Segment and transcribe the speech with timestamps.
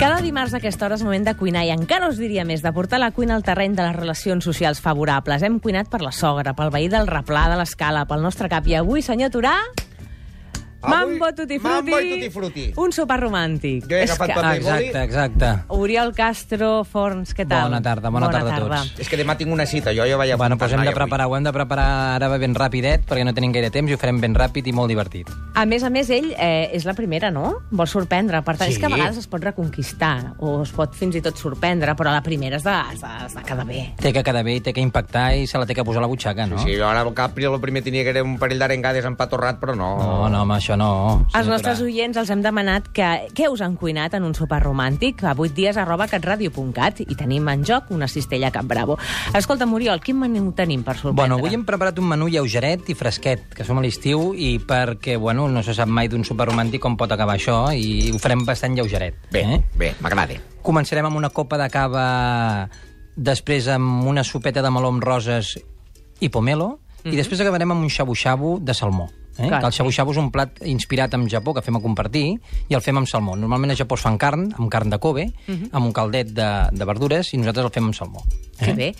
[0.00, 2.70] Cada dimarts a aquesta hora és moment de cuinar i encara us diria més, de
[2.72, 5.44] portar la cuina al terreny de les relacions socials favorables.
[5.44, 8.64] Hem cuinat per la sogra, pel veí del replà de l'escala, pel nostre cap.
[8.64, 9.52] I avui, senyor Turà,
[10.82, 11.90] Avui, Mambo Tutti Frutti.
[11.90, 12.72] Mambo i Tutti Frutti.
[12.76, 13.84] Un sopar romàntic.
[13.88, 14.84] Jo he És agafat que- paper boli.
[14.86, 15.64] Exacte, exacte.
[15.68, 17.68] Oriol Castro, Forns, què tal?
[17.68, 18.94] Bona tarda, bona tarda a tots.
[18.98, 20.94] És que demà tinc una cita, jo ja vaig Bueno, apuntar doncs hem de avui.
[21.02, 23.98] preparar, ho hem de preparar ara ben rapidet, perquè no tenim gaire temps i ho
[23.98, 25.28] farem ben ràpid i molt divertit.
[25.54, 27.58] A més a més, ell eh, és la primera, no?
[27.70, 28.40] Vol sorprendre.
[28.42, 28.74] Per tant, Sí.
[28.74, 32.10] és que a vegades es pot reconquistar o es pot fins i tot sorprendre, però
[32.12, 33.94] la primera és de, de, de quedar bé.
[34.00, 36.02] Té que quedar bé i té que impactar i se la té que posar a
[36.02, 36.58] la butxaca, no?
[36.58, 39.74] Sí, jo ara al Capri el primer tenia que era un parell d'arengades empatorrat, però
[39.76, 39.96] no.
[39.98, 41.26] No, no, home, això no.
[41.34, 45.22] Els nostres oients els hem demanat que, què us han cuinat en un sopar romàntic
[45.24, 48.98] a 8 dies arroba catradio.cat i tenim en joc una cistella Cap Bravo.
[49.34, 51.20] Escolta, Muriol, quin menú tenim per sorprendre?
[51.22, 55.16] Bueno, avui hem preparat un menú lleugeret i fresquet, que som a l'estiu, i perquè,
[55.18, 58.44] bueno, no se sap mai d'un sopar romàntic com pot acabar això, i ho farem
[58.46, 59.14] bastant lleugeret.
[59.32, 59.62] Bé, Eh?
[59.76, 60.36] bé, m'agrada.
[60.62, 62.68] Començarem amb una copa de cava,
[63.16, 65.56] després amb una sopeta de meló amb roses
[66.20, 69.08] i pomelo, i després acabarem amb un xabu-xabu de salmó.
[69.38, 69.46] Eh?
[69.48, 72.24] Clar, que el xabu-xabu és un plat inspirat en Japó que fem a compartir
[72.68, 73.36] i el fem amb salmó.
[73.38, 75.28] Normalment a Japó es fan carn, amb carn de Kobe,
[75.72, 78.24] amb un caldet de, de verdures, i nosaltres el fem amb salmó.
[78.60, 78.90] Que bé.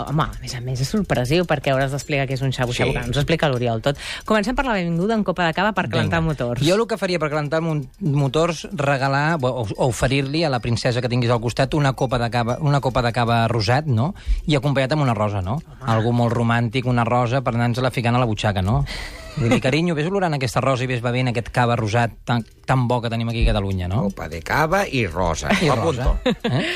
[0.00, 2.96] Home, a més a més és sorpresiu perquè hauràs d'explicar què és un xabu-xabu, Sí.
[2.96, 3.98] que ens explica l'Oriol tot.
[4.24, 6.30] Comencem per la benvinguda en copa de cava per calentar Vinga.
[6.30, 6.62] motors.
[6.64, 11.08] Jo el que faria per calentar motors, regalar o, o oferir-li a la princesa que
[11.12, 14.14] tinguis al costat una copa de cava, una copa de cava rosat, no?
[14.46, 15.58] I acompanyat amb una rosa, no?
[15.84, 18.84] Algú molt romàntic, una rosa, per anar-nos-la ficant a la butxaca, no?
[19.40, 23.00] Dir-li, carinyo, vés olorant aquesta rosa i vés bevent aquest cava rosat tan, tan bo
[23.00, 24.02] que tenim aquí a Catalunya, no?
[24.10, 25.48] Copa de cava i rosa.
[25.64, 26.10] I rosa.
[26.10, 26.34] apunto.
[26.50, 26.66] Eh?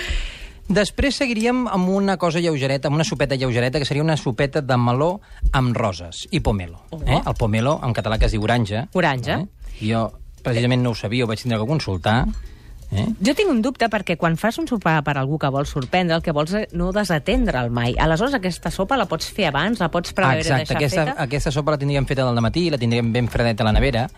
[0.64, 4.78] Després seguiríem amb una cosa lleugereta, amb una sopeta lleugereta, que seria una sopeta de
[4.80, 5.18] meló
[5.52, 6.80] amb roses i pomelo.
[7.04, 7.20] Eh?
[7.20, 8.86] El pomelo, en català que es diu oranja.
[8.96, 9.42] Oranja.
[9.42, 9.84] Eh?
[9.90, 10.06] Jo,
[10.40, 12.22] precisament, no ho sabia, ho vaig tindre que consultar.
[12.92, 13.06] Eh?
[13.24, 16.22] Jo tinc un dubte perquè quan fas un sopar per algú que vol sorprendre, el
[16.22, 17.96] que vols és no desatendre'l mai.
[17.98, 21.28] Aleshores, aquesta sopa la pots fer abans, la pots preveure Exacte, deixar aquesta, feta?
[21.28, 24.08] aquesta sopa la tindríem feta del matí, la tindríem ben fredeta a la nevera,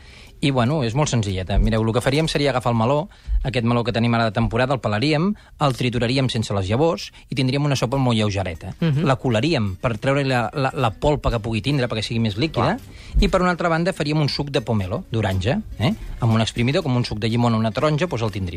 [0.41, 1.57] i bueno, és molt senzilleta.
[1.59, 3.07] Mireu, el que faríem seria agafar el meló,
[3.47, 5.31] aquest meló que tenim ara de temporada, el pelaríem,
[5.65, 8.75] el trituraríem sense les llavors i tindríem una sopa molt lleugereta.
[8.81, 9.07] Mhm.
[9.09, 12.77] La colaríem per treure la, la, la polpa que pugui tindre perquè sigui més líquida
[13.21, 15.95] i per una altra banda faríem un suc de pomelo, d'orange, eh?
[16.21, 18.56] amb un exprimidor, com un suc de llimona o una taronja, doncs el tindríem.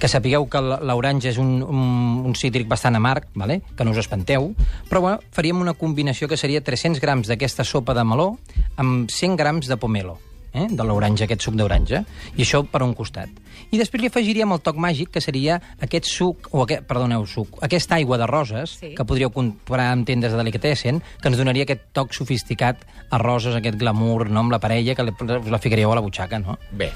[0.00, 3.60] Que sapigueu que l'orange és un, un, un cítric bastant amarg, vale?
[3.76, 4.54] que no us espanteu,
[4.88, 8.38] però bueno, faríem una combinació que seria 300 grams d'aquesta sopa de meló
[8.80, 10.16] amb 100 grams de pomelo
[10.54, 12.00] eh, de l'orange, aquest suc d'orange,
[12.36, 13.28] i això per un costat.
[13.70, 17.60] I després li afegiríem el toc màgic, que seria aquest suc, o aquest, perdoneu, suc,
[17.62, 18.94] aquesta aigua de roses, Sí.
[18.96, 23.54] que podríeu comprar en tendes de delicatessen, que ens donaria aquest toc sofisticat a roses,
[23.54, 26.58] aquest glamour, no?, amb la parella, que us la ficaríeu a la butxaca, no?
[26.72, 26.90] Bé.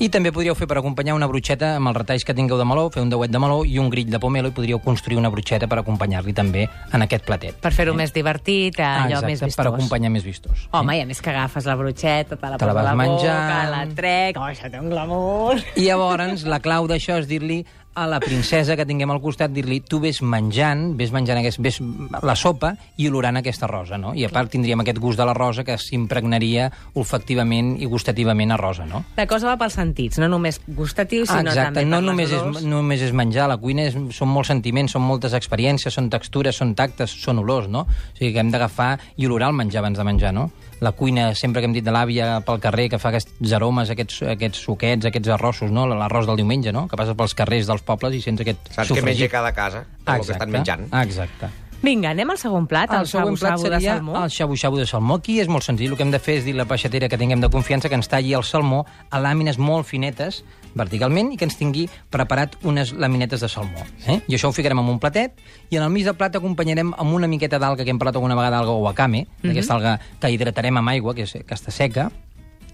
[0.00, 2.88] I també podríeu fer per acompanyar una brutxeta amb els retalls que tingueu de meló,
[2.90, 5.68] fer un deuet de meló i un grill de pomelo i podríeu construir una brutxeta
[5.70, 7.60] per acompanyar-li també en aquest platet.
[7.62, 9.58] Per fer-ho més divertit, allò Exacte, més vistós.
[9.60, 10.64] per acompanyar més vistós.
[10.72, 13.36] Home, i a més que agafes la brutxeta, te la Te la vas la boca,
[13.70, 14.40] la trec...
[14.40, 15.60] Oh, això té un glamour!
[15.76, 17.60] I llavors la clau d'això és dir-li
[17.94, 21.78] a la princesa que tinguem al costat, dir-li tu ves menjant, ves menjant aquest, ves
[22.24, 24.14] la sopa i olorant aquesta rosa, no?
[24.16, 28.58] I a part tindríem aquest gust de la rosa que s'impregnaria olfactivament i gustativament a
[28.60, 29.04] rosa, no?
[29.18, 32.62] La cosa va pels sentits, no només gustatiu, sinó Exacte, també no per només, les
[32.62, 36.56] és, només és menjar, la cuina és, són molts sentiments, són moltes experiències, són textures,
[36.56, 37.84] són tactes, són olors, no?
[37.84, 40.48] O sigui que hem d'agafar i olorar el menjar abans de menjar, no?
[40.82, 44.16] La cuina, sempre que hem dit de l'àvia pel carrer, que fa aquests aromes, aquests,
[44.32, 45.84] aquests suquets, aquests arrossos, no?
[45.86, 46.88] L'arròs del diumenge, no?
[46.90, 49.84] Que passes pels carrers dels pobles i sents aquest Saps què menja cada casa?
[50.06, 50.88] El que estan menjant.
[51.02, 51.50] Exacte.
[51.82, 54.12] Vinga, anem al segon plat, el, El plat xabu-xabu de salmó.
[54.24, 55.14] el xabu-xabu de salmó.
[55.18, 55.90] Aquí és molt senzill.
[55.90, 57.96] El que hem de fer és dir a la peixatera que tinguem de confiança que
[57.98, 60.44] ens talli el salmó a làmines molt finetes
[60.78, 63.82] verticalment i que ens tingui preparat unes laminetes de salmó.
[64.06, 64.20] Eh?
[64.28, 65.34] I això ho ficarem en un platet
[65.70, 68.36] i en el mig del plat acompanyarem amb una miqueta d'alga que hem parlat alguna
[68.38, 69.48] vegada, alga wakame, Mhm.
[69.50, 72.12] d'aquesta alga que hidratarem amb aigua, que, és, que està seca,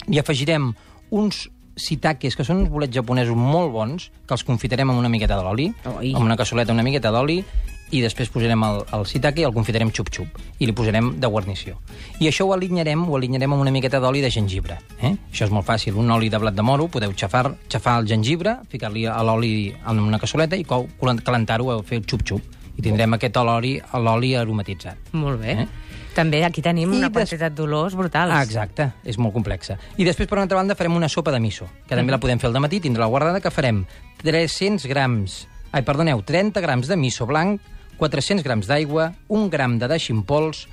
[0.07, 0.75] i afegirem
[1.11, 5.39] uns sitakes, que són uns bolets japonesos molt bons, que els confitarem amb una miqueta
[5.41, 7.43] d'oli, amb una cassoleta una miqueta d'oli,
[7.89, 11.79] i després posarem el, el sitake i el confitarem xup-xup, i li posarem de guarnició.
[12.21, 14.77] I això ho alinyarem, ho alinyarem amb una miqueta d'oli de gengibre.
[15.01, 15.15] Eh?
[15.31, 15.97] Això és molt fàcil.
[15.97, 20.05] Un oli de blat de moro, podeu xafar, xafar el gengibre, ficar-li a l'oli en
[20.05, 22.57] una cassoleta i calentar-ho a fer el xup-xup.
[22.79, 25.15] I tindrem aquest oli, l'oli aromatitzat.
[25.19, 25.63] Molt bé.
[25.65, 25.88] Eh?
[26.19, 28.33] També aquí tenim I una des- quantitat d'olors brutals.
[28.35, 29.79] Ah, exacte, és molt complexa.
[29.97, 32.41] I després, per una altra banda, farem una sopa de miso, que també la podem
[32.43, 33.85] fer al matí, tindrà la guardada, que farem
[34.25, 35.47] 300 grams...
[35.71, 37.61] Ai, perdoneu, 30 grams de miso blanc,
[37.99, 40.67] 400 grams d'aigua, 1 gram de deiximpols,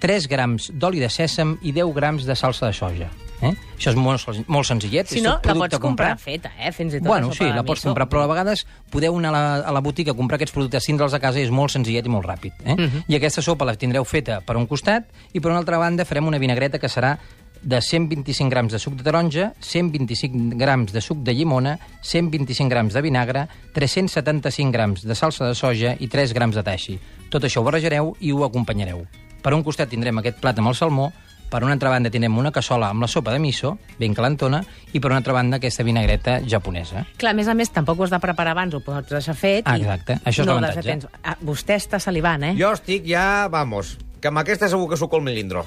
[0.00, 3.10] 3 grams d'oli de sèsam i 10 grams de salsa de soja.
[3.42, 3.52] Eh?
[3.76, 5.08] Això és molt, molt senzillet.
[5.10, 6.72] Si no, la pots comprar feta, eh?
[6.72, 9.54] Fins i tot Bueno, sí, la pots comprar, però a vegades podeu anar a la,
[9.68, 12.26] a la botiga a comprar aquests productes, tindre'ls a casa és molt senzillet i molt
[12.26, 12.54] ràpid.
[12.64, 12.76] Eh?
[12.76, 13.04] Mhm.
[13.08, 16.26] I aquesta sopa la tindreu feta per un costat i per una altra banda farem
[16.26, 17.18] una vinagreta que serà
[17.62, 22.94] de 125 grams de suc de taronja, 125 grams de suc de llimona, 125 grams
[22.94, 26.98] de vinagre, 375 grams de salsa de soja i 3 grams de taixi.
[27.28, 29.06] Tot això ho barrejareu i ho acompanyareu.
[29.42, 31.12] Per un costat tindrem aquest plat amb el salmó,
[31.50, 34.62] per una altra banda tindrem una cassola amb la sopa de miso, ben calentona,
[34.92, 37.06] i per una altra banda aquesta vinagreta japonesa.
[37.20, 39.66] Clar, a més a més, tampoc ho has de preparar abans, ho pots deixar fet.
[39.66, 40.18] Ah, i exacte.
[40.24, 41.12] Això és no l'avantatge.
[41.22, 42.54] Ah, vostè està salivant, eh?
[42.58, 45.66] Jo estic ja, vamos, que amb aquesta segur que suco el melindro.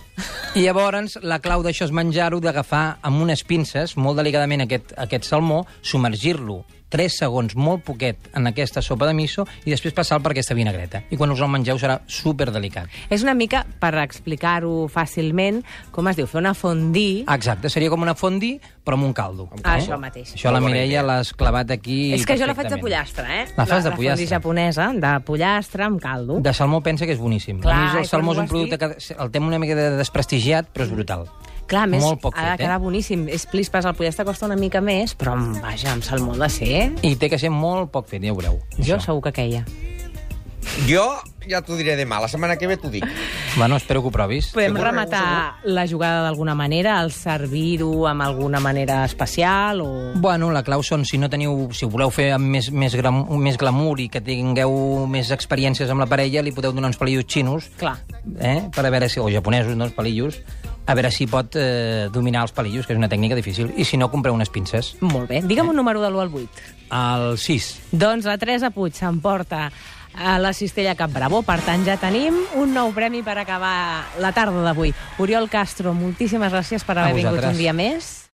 [0.57, 5.29] I llavors la clau d'això és menjar-ho, d'agafar amb unes pinces, molt delicadament aquest, aquest
[5.29, 10.33] salmó, submergir-lo 3 segons, molt poquet, en aquesta sopa de miso i després passar per
[10.33, 11.03] aquesta vinagreta.
[11.09, 12.89] I quan us el mengeu serà super delicat.
[13.09, 15.61] És una mica, per explicar-ho fàcilment,
[15.95, 17.23] com es diu, fer una fondí...
[17.29, 19.49] Exacte, seria com una fondi, però amb un caldo.
[19.61, 20.33] Ah, això mateix.
[20.35, 23.45] Això la Mireia l'has clavat aquí És que jo la faig de pollastre, eh?
[23.55, 24.25] La fas de La pollastre.
[24.25, 26.39] fondí japonesa, de pollastre amb caldo.
[26.41, 27.61] De salmó pensa que és boníssim.
[27.61, 30.87] Clar, a el salmó és un producte que el té una mica de desprestigiat, però
[30.87, 31.27] és brutal.
[31.69, 32.61] Clar, a més, Molt poc ha de eh?
[32.63, 33.27] quedar boníssim.
[33.29, 36.87] És plispes, el pollastre costa una mica més, però, vaja, amb salmó de ser...
[37.05, 38.57] I té que ser molt poc fet, ja ho veureu.
[38.79, 39.03] Jo això.
[39.11, 39.65] segur que queia.
[40.89, 41.05] Jo
[41.49, 43.05] ja t'ho diré demà, la setmana que ve t'ho dic.
[43.57, 44.51] Bueno, espero que ho provis.
[44.53, 49.89] Podem Segur, rematar la jugada d'alguna manera, el servir-ho amb alguna manera especial o...
[50.21, 53.23] Bueno, la clau són, si no teniu, si ho voleu fer amb més, més, gram,
[53.41, 57.25] més glamour i que tingueu més experiències amb la parella, li podeu donar uns pelillos
[57.27, 57.97] xinos, Clar.
[58.37, 60.43] eh, per a veure si, o japonesos, no, els pelillos,
[60.85, 63.97] a veure si pot eh, dominar els pelillos, que és una tècnica difícil, i si
[63.97, 64.95] no, compreu unes pinces.
[65.01, 65.43] Molt bé.
[65.45, 66.67] Digue'm un número de l'1 al 8.
[66.89, 67.69] El 6.
[67.91, 69.69] Doncs la Teresa Puig s'emporta
[70.15, 71.43] a la Cistella Cap Bravo.
[71.45, 74.93] Per tant, ja tenim un nou premi per acabar la tarda d'avui.
[75.21, 78.28] Oriol Castro, moltíssimes gràcies per haver vingut un dia més.